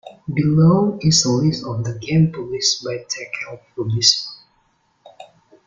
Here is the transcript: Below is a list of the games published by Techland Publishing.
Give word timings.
Below 0.33 0.97
is 0.99 1.23
a 1.25 1.29
list 1.31 1.63
of 1.63 1.83
the 1.83 1.93
games 1.99 2.35
published 2.35 2.83
by 2.83 3.05
Techland 3.07 3.59
Publishing. 3.77 4.29